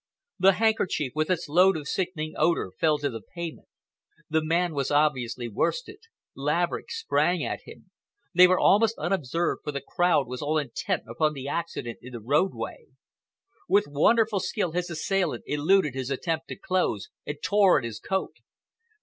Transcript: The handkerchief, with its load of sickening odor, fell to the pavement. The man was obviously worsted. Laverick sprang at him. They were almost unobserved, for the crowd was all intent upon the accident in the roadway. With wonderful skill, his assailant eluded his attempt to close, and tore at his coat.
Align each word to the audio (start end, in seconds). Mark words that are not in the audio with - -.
The 0.39 0.53
handkerchief, 0.53 1.11
with 1.13 1.29
its 1.29 1.47
load 1.47 1.77
of 1.77 1.87
sickening 1.87 2.33
odor, 2.35 2.71
fell 2.79 2.97
to 2.97 3.09
the 3.11 3.21
pavement. 3.21 3.67
The 4.31 4.43
man 4.43 4.73
was 4.73 4.89
obviously 4.89 5.47
worsted. 5.47 5.99
Laverick 6.35 6.89
sprang 6.89 7.43
at 7.43 7.59
him. 7.65 7.91
They 8.33 8.47
were 8.47 8.57
almost 8.59 8.97
unobserved, 8.97 9.61
for 9.63 9.71
the 9.71 9.79
crowd 9.79 10.27
was 10.27 10.41
all 10.41 10.57
intent 10.57 11.03
upon 11.07 11.33
the 11.33 11.47
accident 11.47 11.99
in 12.01 12.13
the 12.13 12.19
roadway. 12.19 12.87
With 13.69 13.85
wonderful 13.87 14.39
skill, 14.39 14.71
his 14.71 14.89
assailant 14.89 15.43
eluded 15.45 15.93
his 15.93 16.09
attempt 16.09 16.47
to 16.47 16.55
close, 16.55 17.09
and 17.27 17.37
tore 17.43 17.77
at 17.77 17.85
his 17.85 17.99
coat. 17.99 18.37